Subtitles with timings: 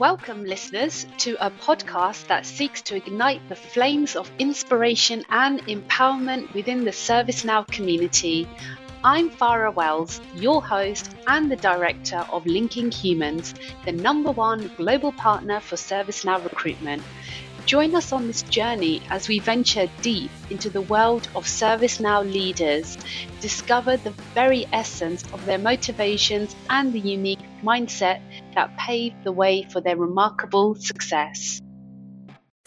[0.00, 6.54] Welcome, listeners, to a podcast that seeks to ignite the flames of inspiration and empowerment
[6.54, 8.48] within the ServiceNow community.
[9.04, 13.52] I'm Farah Wells, your host and the director of Linking Humans,
[13.84, 17.02] the number one global partner for ServiceNow recruitment.
[17.66, 22.96] Join us on this journey as we venture deep into the world of ServiceNow leaders,
[23.42, 28.20] discover the very essence of their motivations and the unique mindset
[28.54, 31.60] that paved the way for their remarkable success.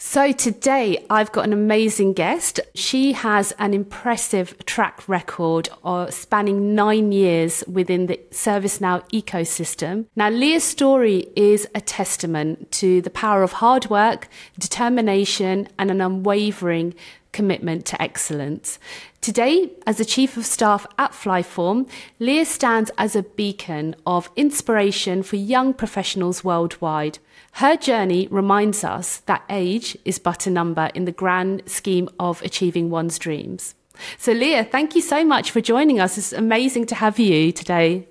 [0.06, 2.60] So, today I've got an amazing guest.
[2.74, 10.06] She has an impressive track record of spanning nine years within the ServiceNow ecosystem.
[10.14, 16.02] Now, Leah's story is a testament to the power of hard work, determination, and an
[16.02, 16.94] unwavering
[17.34, 18.78] commitment to excellence.
[19.20, 21.88] Today, as the Chief of Staff at Flyform,
[22.18, 27.18] Leah stands as a beacon of inspiration for young professionals worldwide.
[27.52, 32.40] Her journey reminds us that age is but a number in the grand scheme of
[32.42, 33.74] achieving one's dreams.
[34.18, 36.16] So, Leah, thank you so much for joining us.
[36.16, 38.08] It's amazing to have you today.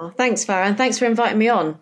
[0.00, 1.78] Oh, thanks, Farah, and thanks for inviting me on.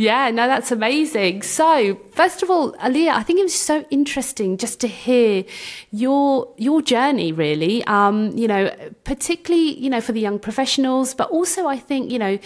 [0.00, 1.42] Yeah, no, that's amazing.
[1.42, 5.44] So, first of all, Leah, I think it was so interesting just to hear
[5.90, 7.84] your your journey, really.
[7.84, 12.18] Um, you know, particularly you know for the young professionals, but also I think you
[12.18, 12.38] know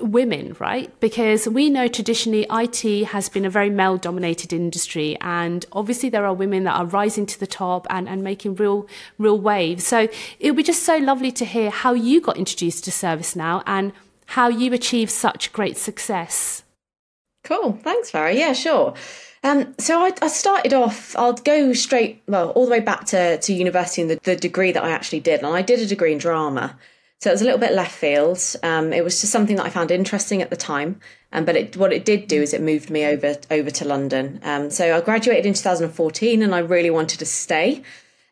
[0.00, 0.88] women, right?
[1.00, 6.26] Because we know traditionally IT has been a very male dominated industry and obviously there
[6.26, 8.86] are women that are rising to the top and, and making real
[9.18, 9.84] real waves.
[9.84, 10.06] So
[10.38, 13.92] it would be just so lovely to hear how you got introduced to ServiceNow and
[14.26, 16.62] how you achieved such great success.
[17.48, 17.78] Cool.
[17.82, 18.36] Thanks, Farah.
[18.36, 18.92] Yeah, sure.
[19.42, 23.38] Um, so I, I, started off, I'll go straight, well, all the way back to,
[23.38, 25.42] to university and the, the degree that I actually did.
[25.42, 26.76] And I did a degree in drama.
[27.20, 28.38] So it was a little bit left field.
[28.62, 31.00] Um, it was just something that I found interesting at the time.
[31.32, 34.40] Um, but it, what it did do is it moved me over over to London.
[34.42, 37.82] Um, so I graduated in 2014, and I really wanted to stay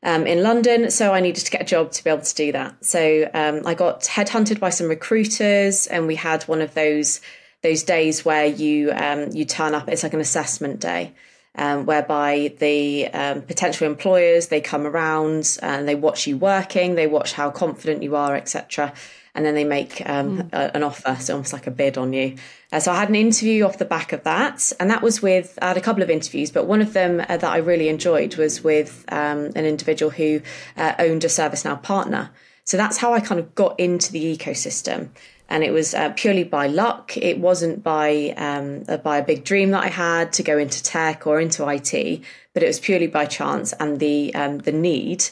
[0.03, 0.91] um, in London.
[0.91, 2.85] So I needed to get a job to be able to do that.
[2.85, 7.21] So um, I got headhunted by some recruiters, and we had one of those
[7.66, 9.88] those days where you um, you turn up.
[9.88, 11.12] It's like an assessment day
[11.56, 17.09] um, whereby the um, potential employers they come around and they watch you working, they
[17.09, 18.93] watch how confident you are, etc.
[19.34, 20.53] And then they make um, mm.
[20.53, 22.37] a, an offer, so almost like a bid on you.
[22.72, 25.59] Uh, so I had an interview off the back of that, and that was with
[25.60, 28.37] I had a couple of interviews, but one of them uh, that I really enjoyed
[28.37, 30.41] was with um, an individual who
[30.77, 32.31] uh, owned a ServiceNow partner.
[32.65, 35.10] So that's how I kind of got into the ecosystem
[35.49, 37.17] and it was uh, purely by luck.
[37.17, 40.83] It wasn't by um, uh, by a big dream that I had to go into
[40.83, 42.21] tech or into IT,
[42.53, 45.27] but it was purely by chance and the um, the need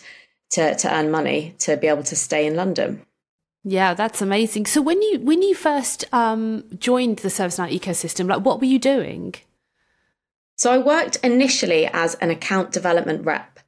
[0.50, 3.04] to to earn money to be able to stay in London.
[3.64, 4.66] Yeah, that's amazing.
[4.66, 8.78] So when you when you first um, joined the ServiceNow ecosystem, like what were you
[8.78, 9.34] doing?
[10.56, 13.58] So I worked initially as an account development rep.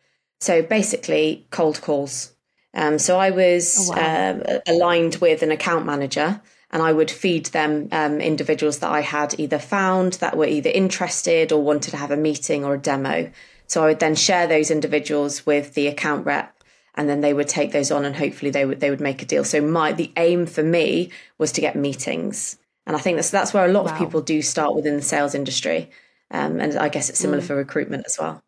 [0.41, 2.36] So basically, cold calls
[2.77, 4.41] um, so I was oh, wow.
[4.47, 9.01] uh, aligned with an account manager and I would feed them um, individuals that I
[9.01, 12.79] had either found that were either interested or wanted to have a meeting or a
[12.79, 13.31] demo.
[13.67, 16.53] So I would then share those individuals with the account rep
[16.95, 19.27] and then they would take those on and hopefully they would they would make a
[19.27, 19.45] deal.
[19.45, 22.59] So my the aim for me was to get meetings.
[22.87, 23.93] And I think that's that's where a lot wow.
[23.93, 25.91] of people do start within the sales industry.
[26.31, 27.47] Um, and I guess it's similar mm.
[27.47, 28.43] for recruitment as well.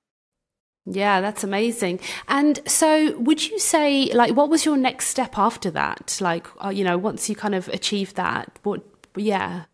[0.91, 2.01] Yeah, that's amazing.
[2.29, 6.17] And so, would you say, like, what was your next step after that?
[6.21, 8.83] Like, uh, you know, once you kind of achieved that, what,
[9.15, 9.65] yeah.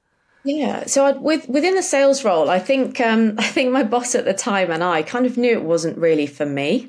[0.43, 4.15] Yeah, so I, with within the sales role, I think um, I think my boss
[4.15, 6.89] at the time and I kind of knew it wasn't really for me.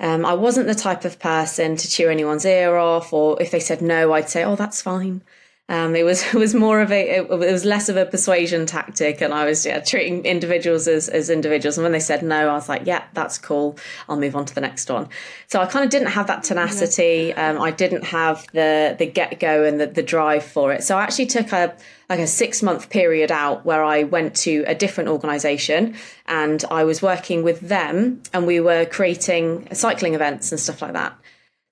[0.00, 3.60] Um, I wasn't the type of person to chew anyone's ear off, or if they
[3.60, 5.22] said no, I'd say, "Oh, that's fine."
[5.70, 9.22] Um, it was it was more of a it, was less of a persuasion tactic,
[9.22, 11.78] and I was yeah, treating individuals as as individuals.
[11.78, 13.78] And when they said no, I was like, yeah, that's cool.
[14.08, 15.08] I'll move on to the next one.
[15.46, 17.32] So I kind of didn't have that tenacity.
[17.32, 20.82] Um, I didn't have the the get go and the, the drive for it.
[20.82, 21.76] So I actually took a
[22.08, 25.94] like a six month period out where I went to a different organization
[26.26, 30.94] and I was working with them, and we were creating cycling events and stuff like
[30.94, 31.16] that.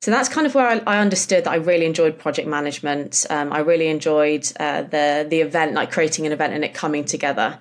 [0.00, 3.26] So that's kind of where I, I, understood that I really enjoyed project management.
[3.30, 7.04] Um, I really enjoyed uh, the the event, like creating an event and it coming
[7.04, 7.58] together.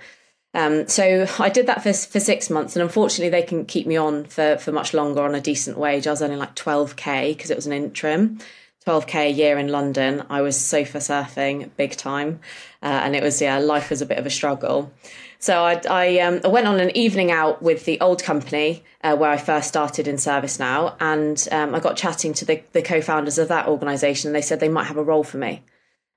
[0.53, 3.97] Um, so I did that for for six months, and unfortunately, they couldn't keep me
[3.97, 6.05] on for for much longer on a decent wage.
[6.05, 8.39] I was earning like twelve k because it was an interim.
[8.85, 10.25] 12k a year in London.
[10.29, 12.39] I was sofa surfing big time,
[12.81, 14.93] uh, and it was yeah, life was a bit of a struggle.
[15.39, 19.15] So I, I, um, I, went on an evening out with the old company uh,
[19.15, 23.37] where I first started in ServiceNow, and um, I got chatting to the, the co-founders
[23.37, 24.29] of that organisation.
[24.29, 25.61] and They said they might have a role for me,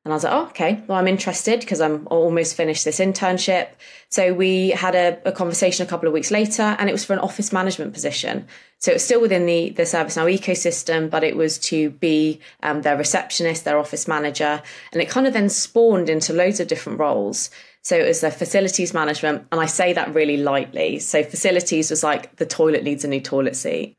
[0.04, 3.68] And I was like, oh, okay, well, I'm interested because I'm almost finished this internship.
[4.08, 7.12] So we had a, a, conversation a couple of weeks later, and it was for
[7.12, 8.46] an office management position.
[8.78, 12.80] So it was still within the, the ServiceNow ecosystem, but it was to be um,
[12.80, 14.62] their receptionist, their office manager.
[14.92, 17.50] And it kind of then spawned into loads of different roles.
[17.82, 20.98] So it was the facilities management, and I say that really lightly.
[20.98, 23.96] So facilities was like the toilet needs a new toilet seat.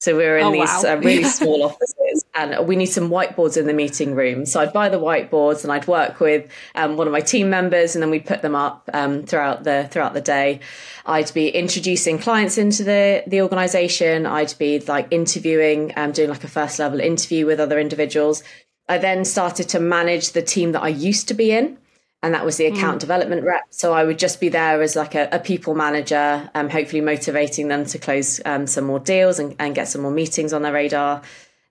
[0.00, 0.92] So we were in oh, these wow.
[0.92, 4.44] uh, really small offices, and we need some whiteboards in the meeting room.
[4.44, 7.96] So I'd buy the whiteboards, and I'd work with um, one of my team members,
[7.96, 10.60] and then we'd put them up um, throughout the throughout the day.
[11.06, 14.26] I'd be introducing clients into the the organisation.
[14.26, 18.44] I'd be like interviewing, um, doing like a first level interview with other individuals.
[18.88, 21.78] I then started to manage the team that I used to be in
[22.24, 23.00] and that was the account mm.
[23.00, 23.64] development rep.
[23.68, 27.68] So I would just be there as like a, a people manager, um, hopefully motivating
[27.68, 30.72] them to close um, some more deals and, and, get some more meetings on their
[30.72, 31.20] radar.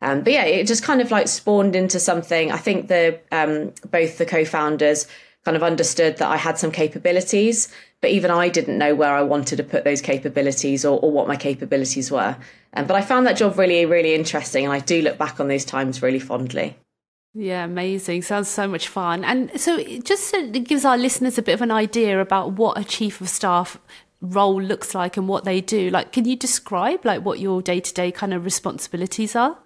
[0.03, 2.51] Um, but yeah, it just kind of like spawned into something.
[2.51, 5.07] I think the um, both the co-founders
[5.44, 9.23] kind of understood that I had some capabilities, but even I didn't know where I
[9.23, 12.38] wanted to put those capabilities or, or what my capabilities were.
[12.75, 15.47] Um, but I found that job really, really interesting, and I do look back on
[15.47, 16.77] those times really fondly.
[17.35, 18.21] Yeah, amazing.
[18.21, 19.24] Sounds so much fun.
[19.24, 22.77] And so, just so it gives our listeners a bit of an idea about what
[22.77, 23.80] a chief of staff
[24.21, 25.89] role looks like and what they do.
[25.89, 29.57] Like, can you describe like what your day to day kind of responsibilities are?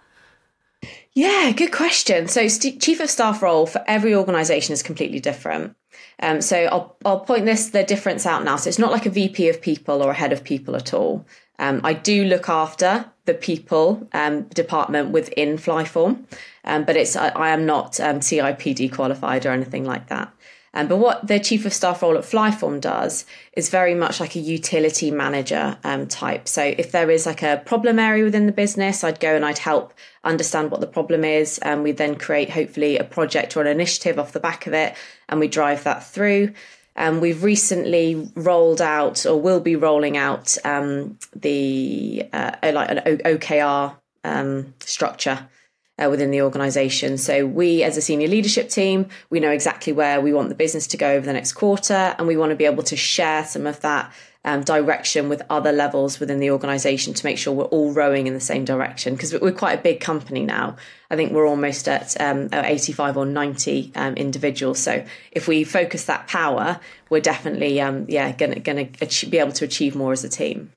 [1.14, 2.28] Yeah, good question.
[2.28, 5.76] So, st- chief of staff role for every organisation is completely different.
[6.20, 8.56] Um, so, I'll I'll point this the difference out now.
[8.56, 11.26] So, it's not like a VP of people or a head of people at all.
[11.60, 16.24] Um, I do look after the people um, department within Flyform,
[16.64, 20.32] um, but it's I, I am not um, CIPD qualified or anything like that.
[20.74, 24.36] Um, but what the chief of staff role at Flyform does is very much like
[24.36, 26.48] a utility manager um, type.
[26.48, 29.58] So if there is like a problem area within the business, I'd go and I'd
[29.58, 29.94] help
[30.24, 34.20] understand what the problem is, and we then create hopefully a project or an initiative
[34.20, 34.94] off the back of it,
[35.30, 36.54] and we drive that through.
[36.98, 43.18] Um, we've recently rolled out, or will be rolling out, um, the uh, like an
[43.20, 45.48] OKR um, structure
[46.00, 47.18] uh, within the organisation.
[47.18, 50.88] So we, as a senior leadership team, we know exactly where we want the business
[50.88, 53.68] to go over the next quarter, and we want to be able to share some
[53.68, 54.12] of that
[54.48, 58.34] um, direction with other levels within the organisation to make sure we're all rowing in
[58.34, 60.78] the same direction because we're quite a big company now.
[61.12, 64.80] I think we're almost at um, 85 or 90 um, individuals.
[64.80, 66.80] So if we focus that power,
[67.10, 70.72] we're definitely um, yeah going to be able to achieve more as a team.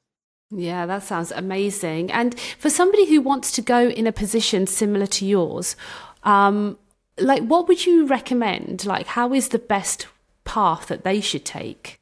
[0.51, 2.11] Yeah, that sounds amazing.
[2.11, 5.77] And for somebody who wants to go in a position similar to yours,
[6.25, 6.77] um,
[7.19, 8.85] like what would you recommend?
[8.85, 10.09] Like, how is the best
[10.43, 12.00] path that they should take?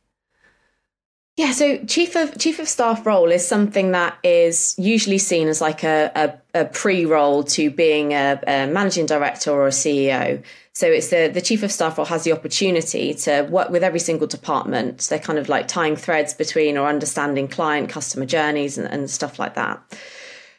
[1.39, 5.61] Yeah, so chief of chief of staff role is something that is usually seen as
[5.61, 6.11] like a,
[6.53, 10.43] a, a pre-role to being a, a, managing director or a CEO.
[10.73, 14.01] So it's the the chief of staff role has the opportunity to work with every
[14.01, 15.03] single department.
[15.03, 19.39] They're kind of like tying threads between or understanding client customer journeys and, and stuff
[19.39, 19.81] like that.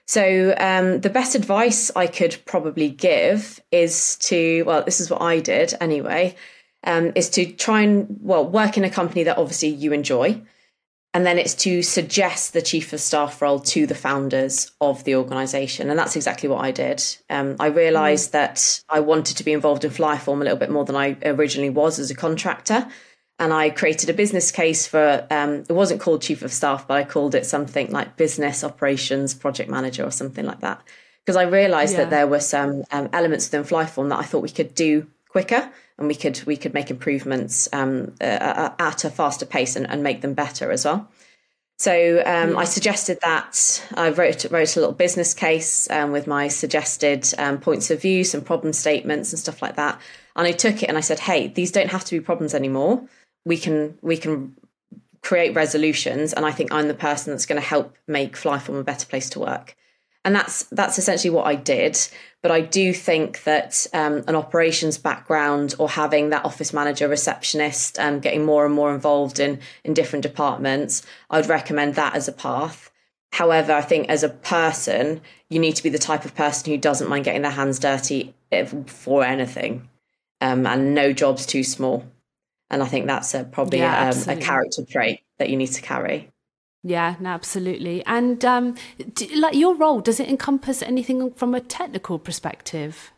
[0.05, 5.21] So um, the best advice I could probably give is to well, this is what
[5.21, 6.37] I did anyway,
[6.85, 10.41] um, is to try and well work in a company that obviously you enjoy
[11.13, 15.15] and then it's to suggest the chief of staff role to the founders of the
[15.15, 18.33] organization and that's exactly what i did um, i realized mm.
[18.33, 21.69] that i wanted to be involved in flyform a little bit more than i originally
[21.69, 22.87] was as a contractor
[23.39, 26.95] and i created a business case for um, it wasn't called chief of staff but
[26.95, 30.81] i called it something like business operations project manager or something like that
[31.25, 32.03] because i realized yeah.
[32.03, 35.71] that there were some um, elements within flyform that i thought we could do quicker
[35.99, 40.01] and we could we could make improvements um, uh, at a faster pace and, and,
[40.01, 41.07] make them better as well.
[41.77, 46.47] So um, I suggested that I wrote wrote a little business case um, with my
[46.47, 49.99] suggested um, points of view, some problem statements and stuff like that.
[50.35, 53.03] And I took it and I said, "Hey, these don't have to be problems anymore.
[53.45, 54.55] We can we can
[55.21, 58.83] create resolutions, and I think I'm the person that's going to help make Flyform a
[58.83, 59.75] better place to work."
[60.25, 61.97] And that's that's essentially what I did.
[62.41, 67.99] But I do think that um, an operations background or having that office manager, receptionist,
[67.99, 72.33] um, getting more and more involved in in different departments, I'd recommend that as a
[72.33, 72.91] path.
[73.33, 76.77] However, I think as a person, you need to be the type of person who
[76.77, 78.33] doesn't mind getting their hands dirty
[78.87, 79.89] for anything,
[80.41, 82.05] um, and no job's too small.
[82.69, 85.81] And I think that's a, probably yeah, um, a character trait that you need to
[85.81, 86.29] carry.
[86.83, 88.05] Yeah, no, absolutely.
[88.05, 88.75] And um,
[89.13, 93.11] do, like your role, does it encompass anything from a technical perspective?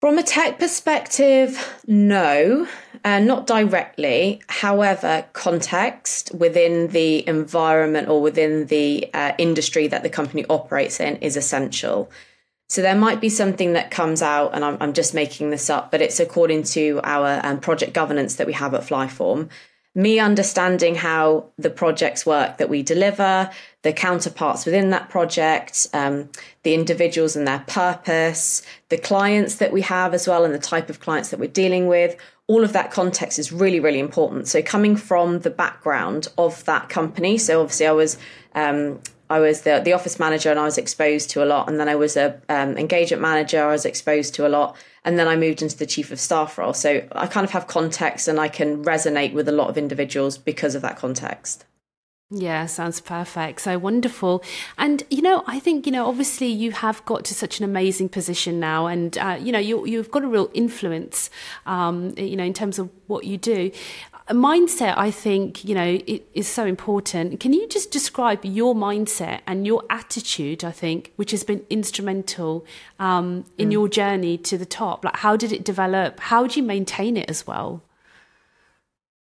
[0.00, 2.66] From a tech perspective, no,
[3.04, 4.42] uh, not directly.
[4.48, 11.18] However, context within the environment or within the uh, industry that the company operates in
[11.18, 12.10] is essential.
[12.68, 15.92] So there might be something that comes out, and I'm, I'm just making this up,
[15.92, 19.50] but it's according to our um, project governance that we have at Flyform.
[19.94, 23.50] Me understanding how the projects work that we deliver,
[23.82, 26.30] the counterparts within that project, um,
[26.62, 30.88] the individuals and their purpose, the clients that we have as well, and the type
[30.88, 32.16] of clients that we're dealing with.
[32.46, 34.48] All of that context is really, really important.
[34.48, 38.16] So, coming from the background of that company, so obviously I was
[38.54, 38.98] um,
[39.32, 41.68] I was the, the office manager and I was exposed to a lot.
[41.68, 44.76] And then I was a um, engagement manager, I was exposed to a lot.
[45.04, 46.74] And then I moved into the chief of staff role.
[46.74, 50.36] So I kind of have context and I can resonate with a lot of individuals
[50.36, 51.64] because of that context.
[52.34, 53.60] Yeah, sounds perfect.
[53.60, 54.42] So wonderful.
[54.78, 58.08] And, you know, I think, you know, obviously you have got to such an amazing
[58.08, 61.28] position now and, uh, you know, you, you've got a real influence,
[61.66, 63.70] um, you know, in terms of what you do
[64.30, 67.40] mindset, I think, you know, it is so important.
[67.40, 72.64] Can you just describe your mindset and your attitude, I think, which has been instrumental
[72.98, 73.72] um, in mm.
[73.72, 75.04] your journey to the top?
[75.04, 76.20] Like, how did it develop?
[76.20, 77.82] How do you maintain it as well?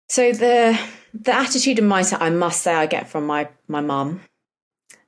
[0.08, 0.80] So the
[1.14, 4.22] the attitude and mindset, I must say, I get from my my mum.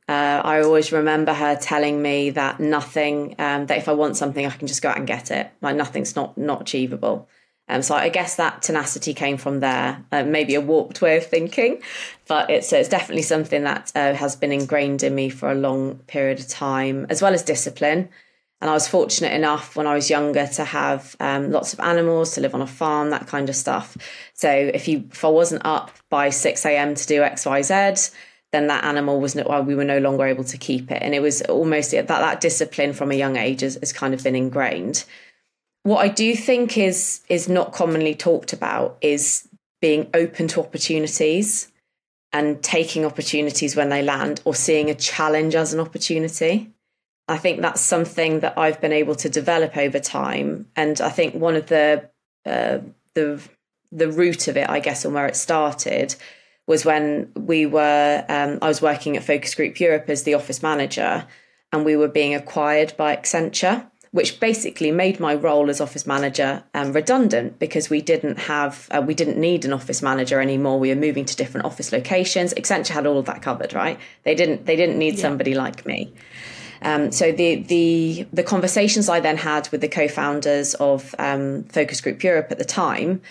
[0.09, 4.45] Uh, I always remember her telling me that nothing, um, that if I want something,
[4.45, 5.51] I can just go out and get it.
[5.61, 7.27] Like nothing's not not achievable.
[7.69, 11.25] Um, so I guess that tenacity came from there, uh, maybe a warped way of
[11.25, 11.81] thinking,
[12.27, 15.95] but it's, it's definitely something that uh, has been ingrained in me for a long
[16.07, 18.09] period of time, as well as discipline.
[18.59, 22.33] And I was fortunate enough when I was younger to have um, lots of animals,
[22.33, 23.95] to live on a farm, that kind of stuff.
[24.33, 26.95] So if you if I wasn't up by six a.m.
[26.95, 28.11] to do X, Y, Z,
[28.51, 31.13] then that animal was no, well, we were no longer able to keep it, and
[31.13, 34.35] it was almost that that discipline from a young age has, has kind of been
[34.35, 35.05] ingrained.
[35.87, 39.47] What I do think is is not commonly talked about is
[39.79, 41.71] being open to opportunities
[42.33, 46.73] and taking opportunities when they land or seeing a challenge as an opportunity.
[47.29, 51.35] I think that's something that I've been able to develop over time, and I think
[51.35, 52.09] one of the
[52.45, 52.79] uh,
[53.13, 53.41] the
[53.89, 56.15] the root of it, I guess, and where it started
[56.67, 60.61] was when we were um, I was working at Focus Group Europe as the office
[60.61, 61.25] manager,
[61.71, 66.63] and we were being acquired by Accenture which basically made my role as office manager
[66.73, 70.79] um, redundant because we didn't have uh, we didn't need an office manager anymore.
[70.79, 72.53] We were moving to different office locations.
[72.53, 73.99] Accenture had all of that covered right?
[74.23, 75.21] They didn't they didn't need yeah.
[75.21, 76.13] somebody like me.
[76.81, 82.01] Um, so the the the conversations I then had with the co-founders of um, Focus
[82.01, 83.21] Group Europe at the time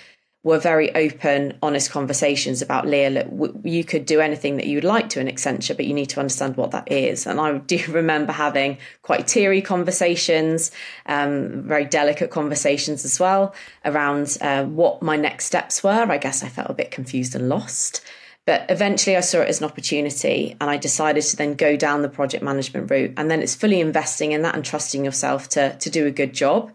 [0.43, 3.11] were very open, honest conversations about Leah.
[3.11, 6.21] Look, you could do anything that you'd like to in Accenture, but you need to
[6.21, 7.27] understand what that is.
[7.27, 10.71] And I do remember having quite teary conversations,
[11.07, 15.91] um, very delicate conversations as well around uh, what my next steps were.
[15.91, 18.05] I guess I felt a bit confused and lost.
[18.45, 22.03] But eventually I saw it as an opportunity and I decided to then go down
[22.03, 23.15] the project management route.
[23.17, 26.33] And then it's fully investing in that and trusting yourself to, to do a good
[26.33, 26.73] job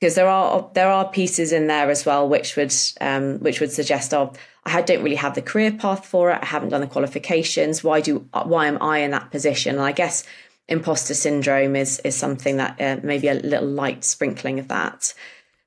[0.00, 3.72] because there are there are pieces in there as well which would um, which would
[3.72, 4.32] suggest oh
[4.74, 6.38] I don't really have the career path for it.
[6.42, 7.82] I haven't done the qualifications.
[7.82, 9.76] Why do why am I in that position?
[9.76, 10.24] And I guess
[10.68, 15.14] imposter syndrome is is something that uh, maybe a little light sprinkling of that.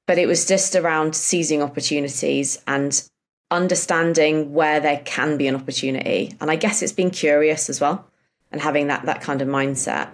[0.07, 3.01] But it was just around seizing opportunities and
[3.49, 6.35] understanding where there can be an opportunity.
[6.39, 8.07] And I guess it's being curious as well
[8.51, 10.09] and having that that kind of mindset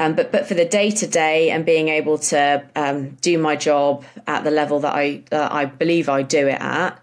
[0.00, 3.54] um, but but for the day to day and being able to um, do my
[3.54, 6.98] job at the level that I uh, I believe I do it at,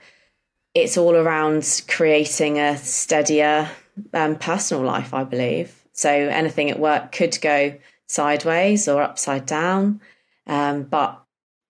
[0.74, 3.70] it's all around creating a steadier
[4.16, 5.13] um, personal life.
[5.13, 6.10] I believe so.
[6.10, 7.77] Anything at work could go
[8.08, 10.01] sideways or upside down,
[10.48, 11.22] um, but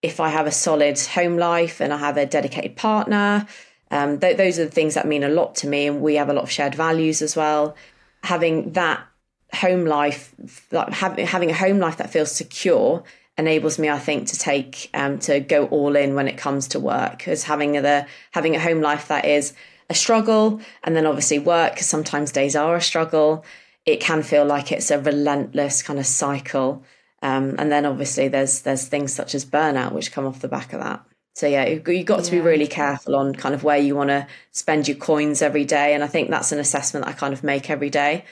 [0.01, 3.46] if I have a solid home life and I have a dedicated partner,
[3.91, 6.29] um, th- those are the things that mean a lot to me, and we have
[6.29, 7.75] a lot of shared values as well.
[8.24, 9.05] Having that
[9.53, 10.33] home life,
[10.71, 13.03] like having having a home life that feels secure,
[13.37, 16.79] enables me, I think, to take um, to go all in when it comes to
[16.79, 17.17] work.
[17.17, 19.53] Because having the having a home life that is
[19.89, 23.45] a struggle, and then obviously work, because sometimes days are a struggle.
[23.85, 26.83] It can feel like it's a relentless kind of cycle.
[27.21, 30.73] Um, and then obviously there's there's things such as burnout which come off the back
[30.73, 31.03] of that.
[31.35, 34.09] So yeah, you have got to be really careful on kind of where you want
[34.09, 37.43] to spend your coins every day, and I think that's an assessment I kind of
[37.43, 38.25] make every day.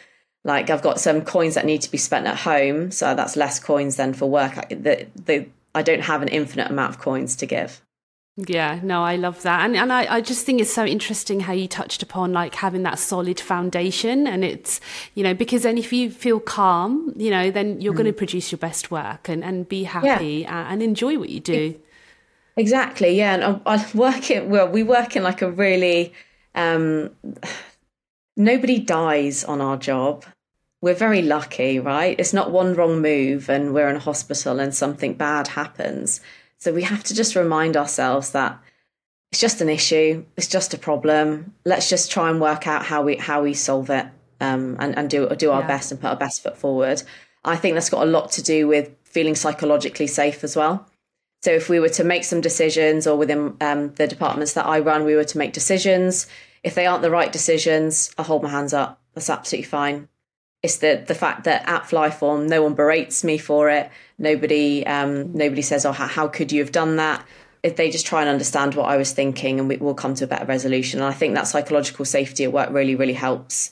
[0.46, 3.60] Like I've got some coins that need to be spent at home, so that's less
[3.60, 4.58] coins than for work.
[4.58, 7.82] I, the, the, I don't have an infinite amount of coins to give.
[8.38, 9.64] Yeah, no, I love that.
[9.64, 12.84] And and I, I just think it's so interesting how you touched upon like having
[12.84, 14.82] that solid foundation and it's,
[15.16, 17.98] you know, because then if you feel calm, you know, then you're mm.
[17.98, 20.72] going to produce your best work and, and be happy yeah.
[20.72, 21.80] and, enjoy what you do.
[22.58, 23.18] Exactly.
[23.18, 23.36] Yeah.
[23.36, 26.14] And I, I work in, well, we work in like a really,
[26.56, 27.12] um,
[28.38, 30.26] nobody dies on our job
[30.86, 32.16] we're very lucky, right?
[32.20, 36.22] It's not one wrong move and we're in a hospital and something bad happens.
[36.60, 38.60] So we have to just remind ourselves that
[39.32, 41.56] it's just an issue, it's just a problem.
[41.66, 44.06] Let's just try and work out how we how we solve it
[44.40, 45.68] um, and, and do do our yeah.
[45.68, 47.02] best and put our best foot forward.
[47.44, 50.88] I think that's got a lot to do with feeling psychologically safe as well.
[51.42, 54.82] So if we were to make some decisions, or within um, the departments that I
[54.82, 56.28] run, we were to make decisions.
[56.62, 59.02] If they aren't the right decisions, I hold my hands up.
[59.16, 60.10] That's absolutely fine.
[60.66, 63.90] It's the the fact that at Flyform, no one berates me for it.
[64.18, 67.24] Nobody um, nobody says, "Oh, how, how could you have done that?"
[67.62, 70.24] If they just try and understand what I was thinking, and we will come to
[70.24, 71.00] a better resolution.
[71.02, 73.72] And I think that psychological safety at work really really helps.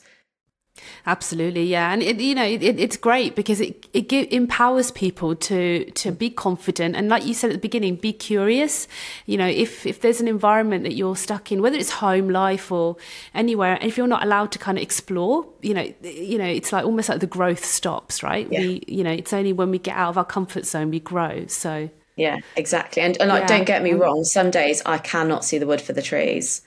[1.06, 5.36] Absolutely, yeah, and it, you know it, it's great because it it give, empowers people
[5.36, 8.88] to to be confident and, like you said at the beginning, be curious.
[9.26, 12.72] You know, if if there's an environment that you're stuck in, whether it's home life
[12.72, 12.96] or
[13.34, 16.86] anywhere, if you're not allowed to kind of explore, you know, you know, it's like
[16.86, 18.50] almost like the growth stops, right?
[18.50, 18.60] Yeah.
[18.60, 21.46] We, you know, it's only when we get out of our comfort zone we grow.
[21.48, 23.02] So yeah, exactly.
[23.02, 23.58] And, and like, yeah.
[23.58, 24.00] don't get me mm.
[24.00, 26.62] wrong, some days I cannot see the wood for the trees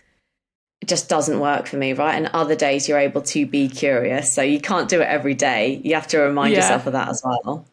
[0.81, 2.15] it just doesn't work for me, right?
[2.15, 4.31] And other days you're able to be curious.
[4.31, 5.81] So you can't do it every day.
[5.83, 6.59] You have to remind yeah.
[6.59, 7.67] yourself of that as well.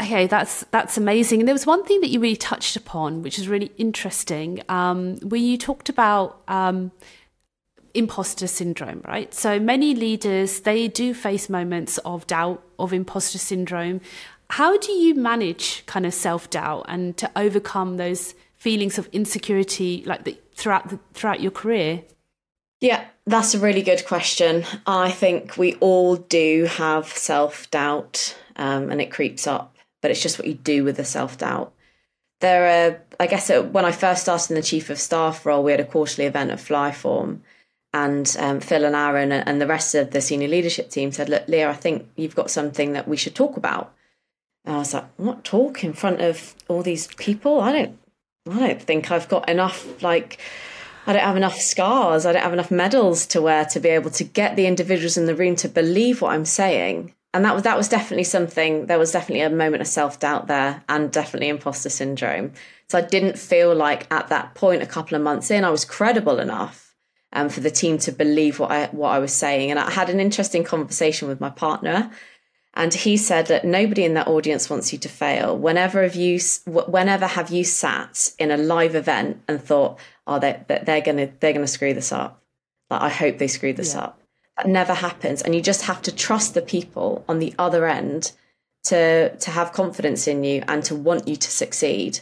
[0.00, 1.40] Okay, that's that's amazing.
[1.40, 5.16] And there was one thing that you really touched upon, which is really interesting, um,
[5.18, 6.90] where you talked about um,
[7.94, 9.32] imposter syndrome, right?
[9.32, 14.00] So many leaders they do face moments of doubt, of imposter syndrome.
[14.50, 20.02] How do you manage kind of self doubt and to overcome those feelings of insecurity,
[20.04, 22.02] like the, throughout the, throughout your career?
[22.82, 24.64] Yeah, that's a really good question.
[24.88, 30.20] I think we all do have self doubt um, and it creeps up, but it's
[30.20, 31.72] just what you do with the self doubt.
[32.40, 35.62] There are, I guess, uh, when I first started in the chief of staff role,
[35.62, 37.38] we had a quarterly event at Flyform,
[37.94, 41.46] and um, Phil and Aaron and the rest of the senior leadership team said, "Look,
[41.46, 43.94] Leah, I think you've got something that we should talk about."
[44.64, 47.60] And I was like, "What talk in front of all these people?
[47.60, 47.98] I don't,
[48.50, 50.40] I don't think I've got enough like."
[51.06, 52.26] I don't have enough scars.
[52.26, 55.26] I don't have enough medals to wear to be able to get the individuals in
[55.26, 57.14] the room to believe what I'm saying.
[57.34, 58.86] And that was that was definitely something.
[58.86, 62.52] There was definitely a moment of self doubt there, and definitely imposter syndrome.
[62.88, 65.84] So I didn't feel like at that point, a couple of months in, I was
[65.84, 66.94] credible enough
[67.32, 69.70] um, for the team to believe what I what I was saying.
[69.70, 72.10] And I had an interesting conversation with my partner,
[72.74, 75.56] and he said that nobody in that audience wants you to fail.
[75.56, 80.60] Whenever have you, whenever have you sat in a live event and thought, oh, they,
[80.68, 82.40] they're gonna they're gonna screw this up.
[82.90, 84.02] Like I hope they screw this yeah.
[84.02, 84.20] up.
[84.56, 88.32] That never happens, and you just have to trust the people on the other end
[88.84, 92.20] to to have confidence in you and to want you to succeed.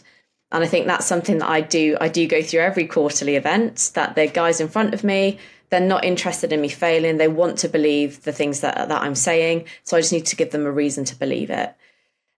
[0.53, 1.97] And I think that's something that I do.
[2.01, 3.93] I do go through every quarterly event.
[3.95, 5.39] That the guys in front of me,
[5.71, 7.19] they're not interested in me failing.
[7.19, 9.67] They want to believe the things that that I'm saying.
[9.85, 11.75] So I just need to give them a reason to believe it.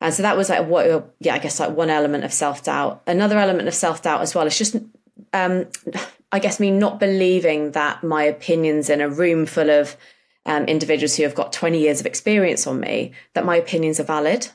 [0.03, 3.03] And so that was like what, yeah, I guess like one element of self doubt.
[3.07, 4.77] Another element of self doubt as well is just
[5.33, 5.67] um,
[6.31, 9.97] I guess me not believing that my opinions in a room full of
[10.47, 14.05] um, individuals who have got 20 years of experience on me, that my opinions are
[14.05, 14.49] valid.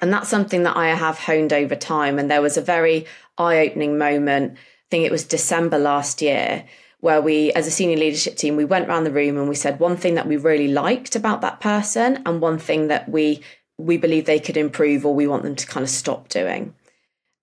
[0.00, 2.18] And that's something that I have honed over time.
[2.18, 4.56] And there was a very eye opening moment, I
[4.90, 6.64] think it was December last year,
[7.00, 9.78] where we, as a senior leadership team, we went around the room and we said
[9.78, 13.42] one thing that we really liked about that person and one thing that we
[13.78, 16.74] we believe they could improve or we want them to kind of stop doing.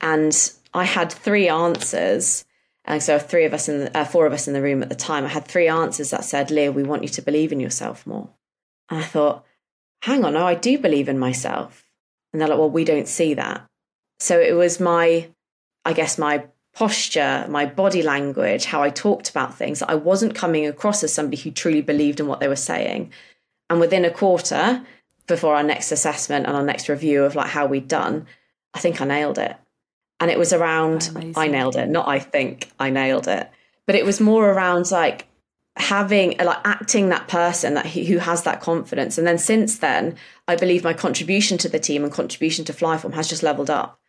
[0.02, 2.46] And I had three answers
[2.88, 4.88] and so three of us in the, uh, four of us in the room at
[4.88, 7.60] the time, I had three answers that said, Leah, we want you to believe in
[7.60, 8.30] yourself more.
[8.90, 9.46] And I thought,
[10.02, 11.86] hang on, no, I do believe in myself.
[12.32, 13.68] And they're like, well, we don't see that.
[14.22, 15.28] So it was my,
[15.84, 19.82] I guess, my posture, my body language, how I talked about things.
[19.82, 23.12] I wasn't coming across as somebody who truly believed in what they were saying.
[23.70, 24.86] And within a quarter,
[25.28, 28.28] before our next assessment and our next review of like how we'd done,
[28.74, 29.58] I think I nailed it
[30.20, 33.50] and it was around I nailed it, not I think I nailed it,
[33.86, 35.28] but it was more around like
[35.78, 39.18] having like acting that person that he, who has that confidence.
[39.18, 40.16] And then since then,
[40.48, 44.00] I believe my contribution to the team and contribution to Flyform has just leveled up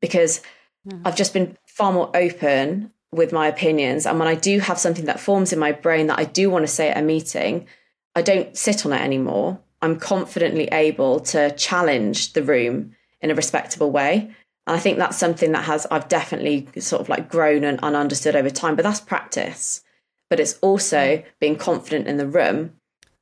[0.00, 0.40] because
[0.88, 1.00] mm.
[1.04, 4.06] I've just been far more open with my opinions.
[4.06, 6.62] And when I do have something that forms in my brain that I do want
[6.62, 7.66] to say at a meeting,
[8.14, 9.60] I don't sit on it anymore.
[9.82, 14.34] I'm confidently able to challenge the room in a respectable way.
[14.66, 17.96] And I think that's something that has I've definitely sort of like grown and, and
[17.96, 18.76] understood over time.
[18.76, 19.82] But that's practice.
[20.28, 22.74] But it's also being confident in the room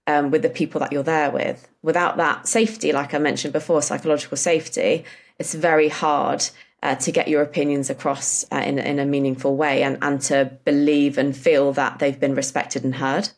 [0.06, 1.68] um, with the people that you're there with.
[1.82, 5.04] Without that safety, like I mentioned before, psychological safety,
[5.38, 6.44] it's very hard
[6.82, 10.52] uh, to get your opinions across uh, in, in a meaningful way and, and to
[10.64, 13.30] believe and feel that they've been respected and heard.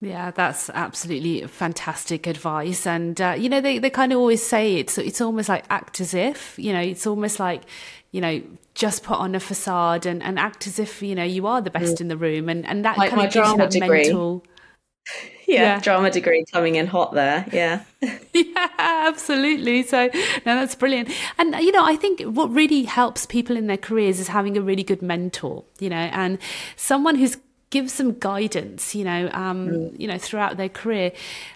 [0.00, 2.86] Yeah, that's absolutely fantastic advice.
[2.86, 6.00] And, uh, you know, they, they kind of always say it's, it's almost like act
[6.00, 7.62] as if, you know, it's almost like,
[8.12, 8.42] you know,
[8.74, 11.70] just put on a facade and, and act as if, you know, you are the
[11.70, 12.02] best mm.
[12.02, 12.50] in the room.
[12.50, 14.04] And, and that like kind of gives you that degree.
[14.04, 14.44] mental.
[15.48, 17.46] Yeah, yeah, drama degree coming in hot there.
[17.52, 17.84] Yeah.
[18.34, 19.84] yeah, absolutely.
[19.84, 20.10] So,
[20.44, 21.08] no, that's brilliant.
[21.38, 24.60] And, you know, I think what really helps people in their careers is having a
[24.60, 26.40] really good mentor, you know, and
[26.74, 27.36] someone who's
[27.70, 30.00] give some guidance, you know, um, mm.
[30.00, 31.12] you know, throughout their career.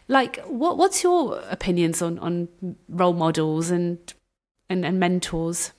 [0.09, 2.49] Like, what what's your opinions on on
[2.89, 3.99] role models and
[4.69, 5.73] and, and mentors?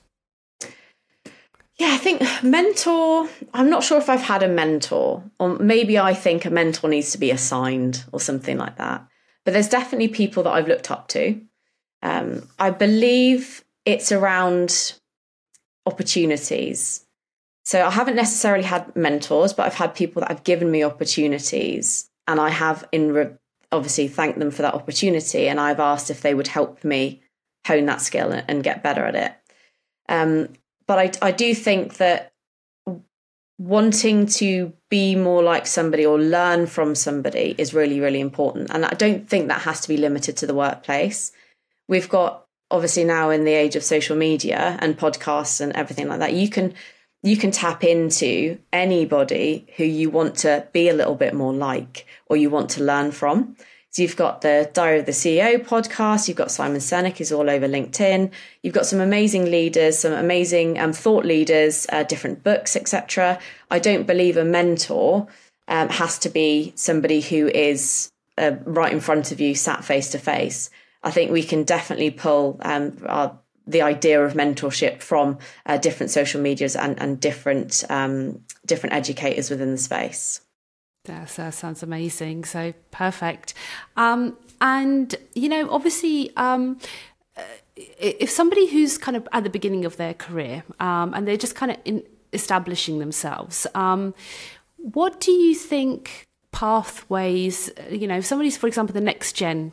[1.76, 3.28] Yeah, I think mentor.
[3.54, 7.12] I'm not sure if I've had a mentor, or maybe I think a mentor needs
[7.12, 9.06] to be assigned or something like that.
[9.44, 11.40] But there's definitely people that I've looked up to.
[12.02, 14.94] Um, I believe it's around
[15.86, 17.04] opportunities.
[17.64, 22.10] So I haven't necessarily had mentors, but I've had people that have given me opportunities,
[22.26, 23.30] and I have in re-
[23.70, 27.22] obviously thanked them for that opportunity, and I've asked if they would help me
[27.66, 29.32] hone that skill and, get better at it.
[30.08, 30.48] Um,
[30.88, 32.32] but I, I do think that
[33.58, 38.84] wanting to be more like somebody or learn from somebody is really really important, and
[38.84, 41.30] I don't think that has to be limited to the workplace.
[41.88, 46.18] We've got obviously now in the age of social media and podcasts and everything like
[46.18, 46.74] that, you can
[47.22, 52.06] you can tap into anybody who you want to be a little bit more like
[52.26, 53.56] or you want to learn from.
[53.90, 57.50] So you've got the Diary of the CEO podcast, you've got Simon Sinek is all
[57.50, 58.30] over LinkedIn,
[58.62, 63.38] you've got some amazing leaders, some amazing um, thought leaders, uh, different books, etc.
[63.70, 65.28] I don't believe a mentor
[65.68, 70.10] um, has to be somebody who is uh, right in front of you, sat face
[70.12, 70.70] to face.
[71.02, 76.10] I think we can definitely pull um, our the idea of mentorship from uh, different
[76.10, 80.40] social medias and, and different um, different educators within the space.
[81.04, 82.44] That, that sounds amazing.
[82.44, 83.54] So perfect.
[83.96, 86.78] Um, and you know, obviously, um,
[87.76, 91.54] if somebody who's kind of at the beginning of their career um, and they're just
[91.54, 94.14] kind of in establishing themselves, um,
[94.76, 96.28] what do you think?
[96.52, 99.72] pathways you know if somebody's for example the next gen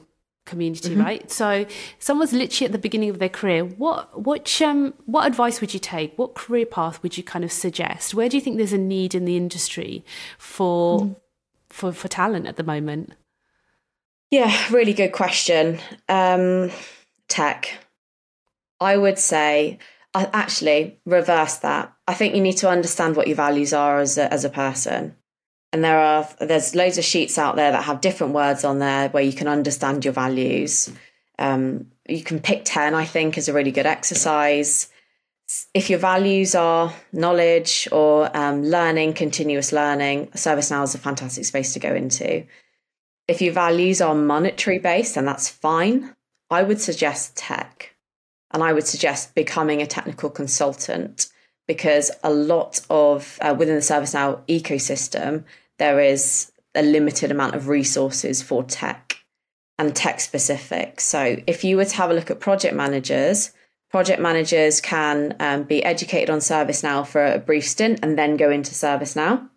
[0.49, 1.01] community, mm-hmm.
[1.01, 1.31] right?
[1.31, 1.65] So
[1.99, 3.63] someone's literally at the beginning of their career.
[3.63, 6.17] What what um what advice would you take?
[6.17, 8.13] What career path would you kind of suggest?
[8.13, 10.03] Where do you think there's a need in the industry
[10.37, 11.15] for mm.
[11.69, 13.13] for for talent at the moment?
[14.31, 15.79] Yeah, really good question.
[16.07, 16.71] Um,
[17.27, 17.79] tech.
[18.81, 19.79] I would say,
[20.13, 21.93] I actually reverse that.
[22.07, 25.15] I think you need to understand what your values are as a, as a person
[25.71, 29.09] and there are there's loads of sheets out there that have different words on there
[29.09, 30.91] where you can understand your values.
[31.37, 34.89] Um, you can pick 10 i think is a really good exercise.
[35.73, 41.73] If your values are knowledge or um, learning continuous learning servicenow is a fantastic space
[41.73, 42.45] to go into.
[43.27, 46.15] If your values are monetary based then that's fine.
[46.49, 47.95] I would suggest tech.
[48.51, 51.29] And i would suggest becoming a technical consultant
[51.69, 55.43] because a lot of uh, within the ServiceNow ecosystem,
[55.77, 59.23] there is a limited amount of resources for tech
[59.77, 60.99] and tech specific.
[60.99, 63.51] So if you were to have a look at project managers,
[63.91, 68.49] project managers can um, be educated on ServiceNow for a brief stint and then go
[68.49, 69.47] into ServiceNow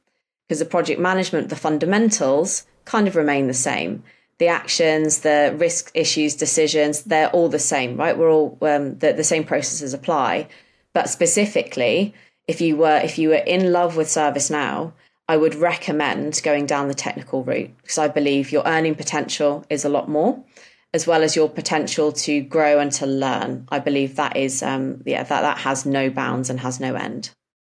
[0.46, 4.03] because the project management, the fundamentals kind of remain the same.
[4.37, 8.18] The actions, the risk issues, decisions, they're all the same, right?
[8.18, 10.48] We're all, um, the, the same processes apply
[10.94, 12.14] but specifically,
[12.46, 14.92] if you were if you were in love with ServiceNow,
[15.28, 19.85] I would recommend going down the technical route because I believe your earning potential is
[19.85, 20.44] a lot more,
[20.92, 23.66] as well as your potential to grow and to learn.
[23.70, 27.31] I believe that is um, yeah that that has no bounds and has no end.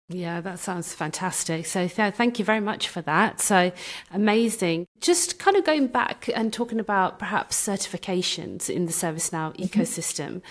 [0.08, 1.66] Yeah, that sounds fantastic.
[1.66, 3.42] So, th- thank you very much for that.
[3.42, 3.72] So,
[4.14, 4.86] amazing.
[5.02, 9.64] Just kind of going back and talking about perhaps certifications in the ServiceNow mm-hmm.
[9.64, 10.44] ecosystem.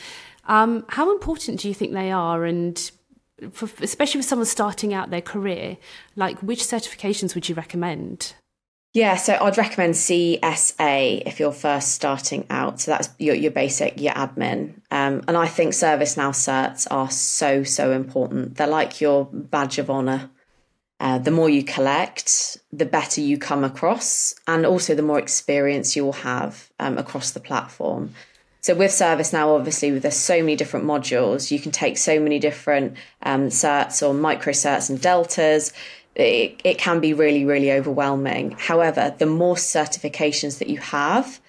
[0.47, 2.45] Um, how important do you think they are?
[2.45, 2.91] And
[3.53, 5.77] for, especially for someone starting out their career,
[6.17, 8.35] like which certifications would you recommend?
[8.95, 12.81] Yeah, so I'd recommend CSA if you're first starting out.
[12.81, 14.75] So that's your, your basic, your admin.
[14.93, 18.57] Um, and I think ServiceNow certs are so, so important.
[18.57, 20.31] They're like your badge of honor.
[21.01, 25.97] Uh, the more you collect, the better you come across, and also the more experience
[25.97, 28.15] you'll have um, across the platform.
[28.65, 31.51] So with ServiceNow, obviously, there's so many different modules.
[31.51, 35.75] You can take so many different um, certs or micro certs and deltas.
[36.15, 38.53] It, it can be really, really overwhelming.
[38.53, 41.43] However, the more certifications that you have,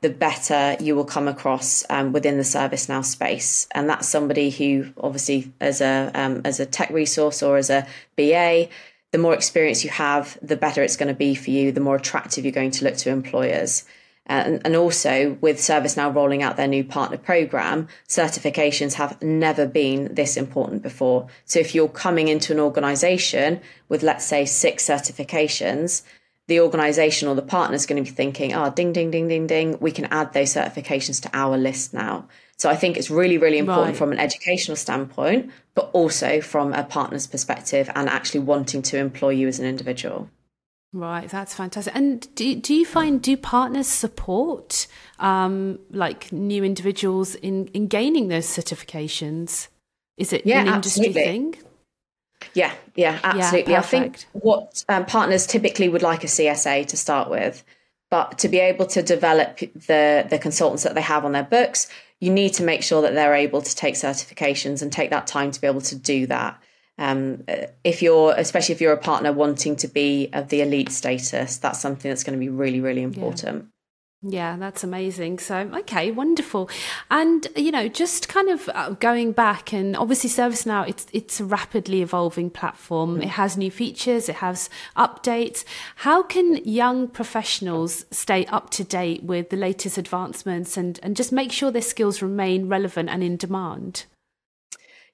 [0.00, 3.68] the better you will come across um, within the ServiceNow space.
[3.72, 7.86] And that's somebody who, obviously, as a um, as a tech resource or as a
[8.16, 8.70] BA,
[9.12, 11.96] the more experience you have, the better it's going to be for you, the more
[11.96, 13.84] attractive you're going to look to employers.
[14.28, 19.66] Uh, and, and also with ServiceNow rolling out their new partner program, certifications have never
[19.66, 21.28] been this important before.
[21.44, 26.02] So if you're coming into an organization with, let's say, six certifications,
[26.46, 29.46] the organization or the partner is going to be thinking, oh, ding, ding, ding, ding,
[29.46, 32.26] ding, we can add those certifications to our list now.
[32.56, 33.96] So I think it's really, really important right.
[33.96, 39.30] from an educational standpoint, but also from a partner's perspective and actually wanting to employ
[39.30, 40.30] you as an individual.
[40.94, 41.94] Right, that's fantastic.
[41.96, 44.86] And do do you find do partners support
[45.18, 49.66] um, like new individuals in in gaining those certifications?
[50.16, 51.22] Is it yeah, an industry absolutely.
[51.24, 51.54] thing?
[52.54, 53.72] Yeah, yeah, absolutely.
[53.72, 57.64] Yeah, I think what um, partners typically would like a CSA to start with,
[58.08, 61.88] but to be able to develop the the consultants that they have on their books,
[62.20, 65.50] you need to make sure that they're able to take certifications and take that time
[65.50, 66.62] to be able to do that
[66.98, 67.44] um,
[67.82, 71.80] if you're especially if you're a partner wanting to be of the elite status that's
[71.80, 73.66] something that's going to be really really important
[74.26, 75.38] yeah, that's amazing.
[75.38, 76.70] So, okay, wonderful.
[77.10, 81.44] And you know, just kind of uh, going back, and obviously, ServiceNow it's it's a
[81.44, 83.18] rapidly evolving platform.
[83.18, 83.24] Mm.
[83.24, 85.64] It has new features, it has updates.
[85.96, 91.30] How can young professionals stay up to date with the latest advancements and and just
[91.30, 94.06] make sure their skills remain relevant and in demand?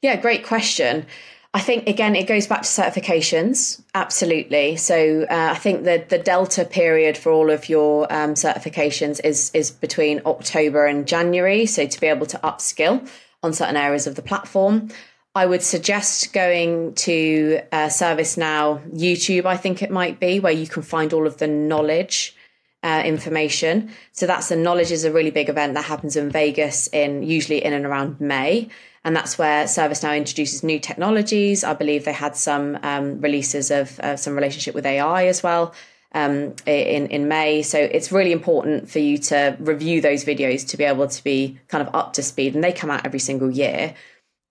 [0.02, 1.06] Yeah, great question.
[1.52, 4.76] I think again it goes back to certifications, absolutely.
[4.76, 9.50] So uh, I think the the delta period for all of your um, certifications is
[9.52, 11.66] is between October and January.
[11.66, 13.08] So to be able to upskill
[13.42, 14.90] on certain areas of the platform,
[15.34, 19.44] I would suggest going to uh, ServiceNow YouTube.
[19.44, 22.36] I think it might be where you can find all of the knowledge.
[22.82, 23.90] Uh, information.
[24.12, 27.62] So that's the knowledge is a really big event that happens in Vegas in usually
[27.62, 28.70] in and around May.
[29.04, 31.64] And that's where ServiceNow introduces new technologies.
[31.64, 35.74] I believe they had some um, releases of uh, some relationship with AI as well
[36.12, 37.62] um, in, in May.
[37.62, 41.58] So it's really important for you to review those videos to be able to be
[41.68, 42.54] kind of up to speed.
[42.54, 43.94] And they come out every single year.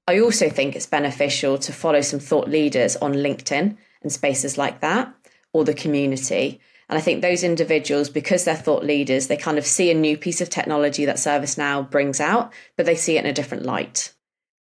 [0.07, 4.79] I also think it's beneficial to follow some thought leaders on LinkedIn and spaces like
[4.81, 5.13] that
[5.53, 6.59] or the community.
[6.89, 10.17] And I think those individuals, because they're thought leaders, they kind of see a new
[10.17, 14.11] piece of technology that ServiceNow brings out, but they see it in a different light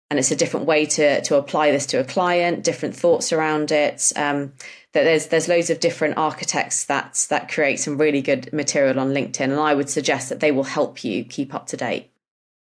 [0.09, 3.71] and it's a different way to to apply this to a client, different thoughts around
[3.71, 4.11] it.
[4.15, 4.53] Um,
[4.93, 9.13] that there's there's loads of different architects that that create some really good material on
[9.13, 12.11] LinkedIn, and I would suggest that they will help you keep up to date.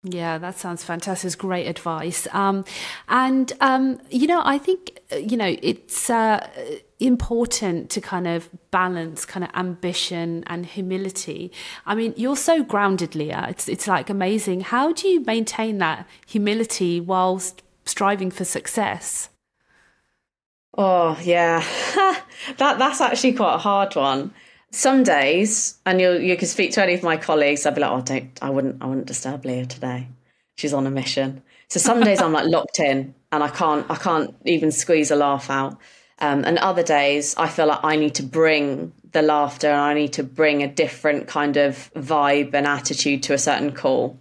[0.05, 1.27] Yeah, that sounds fantastic.
[1.27, 2.27] It's great advice.
[2.33, 2.65] Um,
[3.07, 6.45] and, um, you know, I think, uh, you know, it's uh,
[7.05, 11.51] important to kind of balance kind of ambition and humility.
[11.85, 13.47] I mean, you're so grounded, Leah.
[13.49, 14.61] It's, it's like amazing.
[14.61, 19.29] How do you maintain that humility whilst striving for success?
[20.77, 21.59] Oh, yeah.
[22.57, 24.33] that, that's actually quite a hard one
[24.73, 27.91] some days, and you you can speak to any of my colleagues, I'd be like,
[27.91, 30.09] oh, don't, I wouldn't, I wouldn't disturb Leah today.
[30.55, 31.43] She's on a mission.
[31.69, 35.15] So some days I'm like locked in, and I can't, I can't even squeeze a
[35.15, 35.77] laugh out.
[36.19, 39.93] Um, and other days I feel like I need to bring the laughter, and I
[39.93, 44.19] need to bring a different kind of vibe and attitude to a certain call.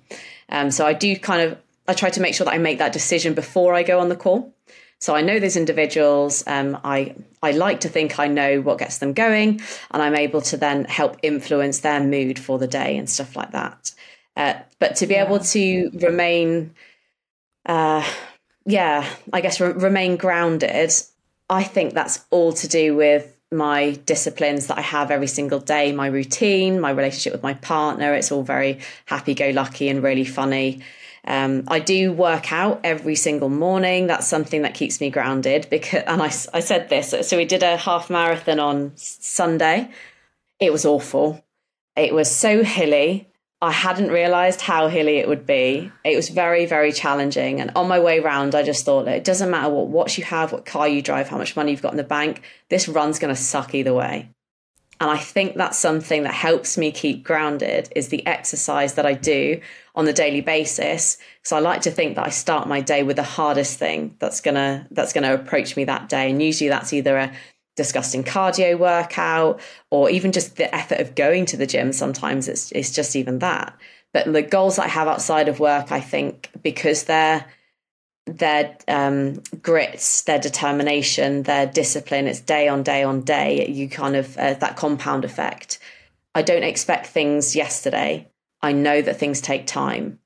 [0.48, 2.92] Um, so I do kind of, I try to make sure that I make that
[2.92, 4.52] decision before I go on the call.
[4.98, 6.44] So I know those individuals.
[6.46, 10.42] Um, I I like to think I know what gets them going, and I'm able
[10.42, 13.90] to then help influence their mood for the day and stuff like that.
[14.37, 15.24] Uh, but to be yeah.
[15.24, 16.74] able to remain,
[17.66, 18.09] uh,
[18.64, 20.92] yeah, I guess re- remain grounded.
[21.52, 25.92] I think that's all to do with my disciplines that I have every single day,
[25.92, 28.14] my routine, my relationship with my partner.
[28.14, 30.80] It's all very happy go lucky and really funny.
[31.24, 34.06] Um, I do work out every single morning.
[34.06, 35.68] That's something that keeps me grounded.
[35.70, 37.14] Because, and I, I said this.
[37.28, 39.90] So we did a half marathon on Sunday.
[40.58, 41.44] It was awful.
[41.94, 43.28] It was so hilly.
[43.62, 45.92] I hadn't realised how hilly it would be.
[46.05, 47.61] It was very, very challenging.
[47.61, 50.51] And on my way round, I just thought it doesn't matter what watch you have,
[50.51, 52.42] what car you drive, how much money you've got in the bank.
[52.70, 54.31] This run's going to suck either way.
[55.01, 59.14] And I think that's something that helps me keep grounded is the exercise that I
[59.14, 59.61] do
[59.94, 61.18] on the daily basis.
[61.42, 64.40] So I like to think that I start my day with the hardest thing that's
[64.40, 66.31] gonna that's gonna approach me that day.
[66.31, 67.33] And usually that's either a
[67.76, 71.92] disgusting cardio workout or even just the effort of going to the gym.
[71.92, 73.76] Sometimes it's it's just even that.
[74.12, 77.46] But the goals I have outside of work, I think, because they're
[78.26, 82.26] their um, grits, their determination, their discipline.
[82.26, 83.68] It's day on day on day.
[83.68, 85.78] You kind of uh, that compound effect.
[86.35, 88.28] I don't expect things yesterday.
[88.61, 90.18] I know that things take time,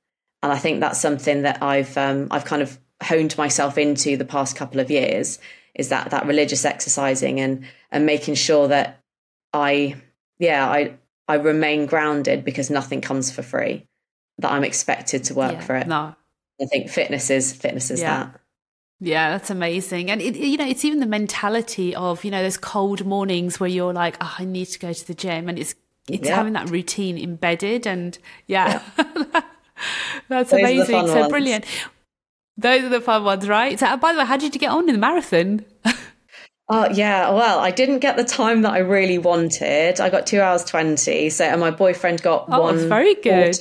[0.43, 4.25] and I think that's something that I've um, I've kind of honed myself into the
[4.25, 5.39] past couple of years.
[5.77, 9.01] Is that that religious exercising and and making sure that
[9.53, 9.95] I
[10.39, 10.95] yeah I
[11.29, 13.87] I remain grounded because nothing comes for free
[14.39, 15.87] that I'm expected to work Yeah, for it.
[15.87, 16.15] No.
[16.61, 18.25] I think fitness is fitness is Yeah.
[18.25, 18.41] that.
[18.99, 20.11] Yeah, that's amazing.
[20.11, 23.69] And it, you know, it's even the mentality of, you know, those cold mornings where
[23.69, 25.75] you're like, oh, I need to go to the gym and it's
[26.09, 26.37] it's Yeah.
[26.37, 28.81] having that routine embedded and yeah.
[30.29, 31.07] that's Those amazing.
[31.09, 31.29] So ones.
[31.29, 31.65] brilliant.
[32.59, 33.79] Those are the fun ones, right?
[33.79, 35.65] So by the way, how did you get on in the marathon?
[36.69, 40.01] Oh yeah, well, I didn't get the time that I really wanted.
[40.01, 43.55] I got two hours twenty, so and my boyfriend got Oh, one very good.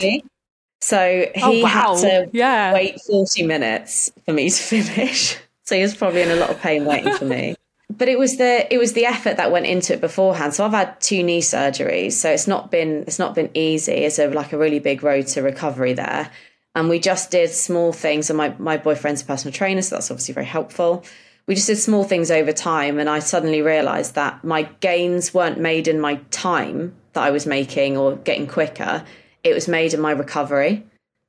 [0.81, 1.69] So oh, he Oh, wow.
[1.95, 2.73] had to Yeah.
[2.73, 5.38] wait forty minutes for me to finish.
[5.63, 7.55] So he was probably in a lot of pain waiting for me.
[7.97, 10.53] But it was the it was the effort that went into it beforehand.
[10.55, 13.91] So I've had two knee surgeries, so it's not been it's not been easy.
[13.93, 16.29] It's a, like a really big road to recovery there.
[16.76, 18.30] And we just did small things.
[18.30, 21.04] And my my boyfriend's a personal trainer, so that's obviously very helpful.
[21.48, 25.60] We just did small things over time and i suddenly realized that my gains weren't
[25.60, 29.04] made in my time that i was making or getting quicker.
[29.44, 30.84] It was made in my recovery.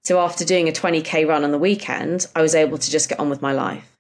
[0.05, 3.21] So after doing a 20k run on the weekend i was able to just get
[3.21, 3.93] on with my life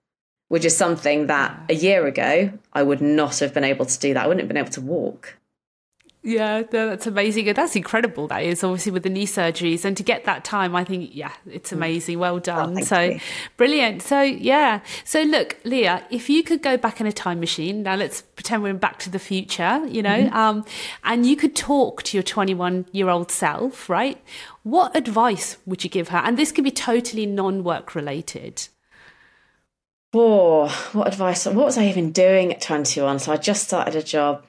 [0.48, 4.14] which is something that a year ago i would not have been able to do
[4.14, 4.24] that.
[4.24, 5.36] I wouldn't have been able to walk
[6.26, 7.52] Yeah, no, that's amazing.
[7.54, 8.26] That's incredible.
[8.26, 11.30] That is obviously with the knee surgeries, and to get that time, I think, yeah,
[11.48, 12.18] it's amazing.
[12.18, 12.74] Well done.
[12.74, 12.80] Mm.
[12.80, 13.20] Oh, so you.
[13.56, 14.02] brilliant.
[14.02, 14.80] So yeah.
[15.04, 18.64] So look, Leah, if you could go back in a time machine, now let's pretend
[18.64, 20.36] we're in Back to the Future, you know, Mm-hmm.
[20.36, 20.64] um,
[21.04, 24.20] and you could talk to your 21 year old self, right?
[24.64, 26.18] What advice would you give her?
[26.18, 28.66] And this can be totally non-work related.
[30.12, 31.46] Oh, what advice?
[31.46, 33.20] What was I even doing at 21?
[33.20, 34.44] So I just started a job.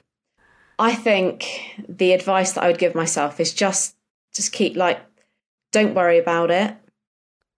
[0.78, 3.96] I think the advice that I would give myself is just
[4.32, 5.00] just keep like
[5.72, 6.76] don't worry about it.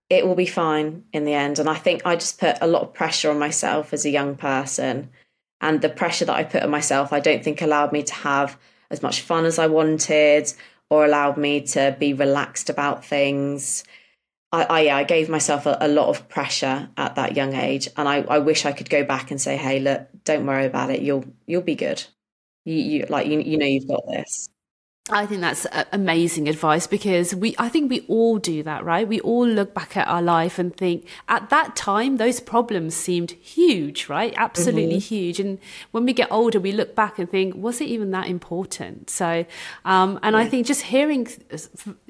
[0.09, 1.59] It will be fine in the end.
[1.59, 4.35] And I think I just put a lot of pressure on myself as a young
[4.35, 5.11] person.
[5.61, 8.59] And the pressure that I put on myself, I don't think allowed me to have
[8.91, 10.53] as much fun as I wanted
[10.89, 13.85] or allowed me to be relaxed about things.
[14.51, 17.89] I, I, yeah, I gave myself a, a lot of pressure at that young age,
[17.97, 20.91] and I, I wish I could go back and say, "Hey, look, don't worry about
[20.91, 21.03] it.
[21.03, 22.03] You'll you'll be good.
[22.65, 24.49] You, you like you you know you've got this."
[25.13, 29.07] I think that's amazing advice because we, I think we all do that, right?
[29.07, 33.33] We all look back at our life and think at that time, those problems seemed
[33.33, 34.33] huge, right?
[34.37, 35.41] Absolutely huge.
[35.41, 35.59] And
[35.91, 39.11] when we get older, we look back and think, was it even that important?
[39.11, 39.45] So,
[39.85, 41.27] um, and I think just hearing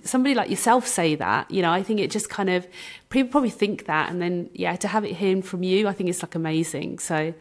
[0.05, 2.67] somebody like yourself say that, you know, I think it just kind of,
[3.11, 4.09] people probably think that.
[4.09, 7.01] And then, yeah, to have it heard from you, I think it's like amazing.
[7.01, 7.35] So,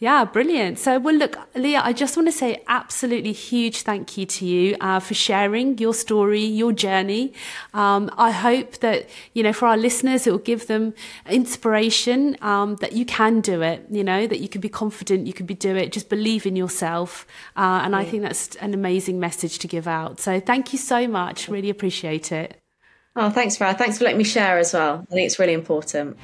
[0.00, 0.78] yeah, brilliant.
[0.78, 4.76] So, well, look, Leah, I just want to say absolutely huge thank you to you
[4.80, 7.32] uh, for sharing your story, your journey.
[7.72, 10.94] Um, I hope that, you know, for our listeners, it will give them
[11.30, 15.32] inspiration um, that you can do it, you know, that you can be confident, you
[15.32, 17.24] can be do it, just believe in yourself.
[17.56, 20.18] Uh, and I think that's an amazing message to give out.
[20.18, 21.48] So, thank you so much.
[21.48, 21.93] Really appreciate
[22.32, 22.60] it.
[23.16, 23.78] Oh, thanks, Farah.
[23.78, 25.06] Thanks for letting me share as well.
[25.08, 26.16] I think it's really important.